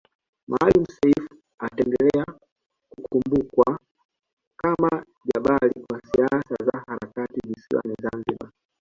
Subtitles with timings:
[0.51, 1.27] Maalim Self
[1.63, 2.25] ataendelea
[2.89, 3.79] kukumbukwa
[4.61, 8.53] kama jabali wa siasa za harakati visiwani Zanzibari